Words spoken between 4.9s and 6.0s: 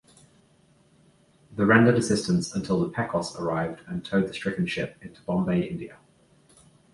into Bombay, India.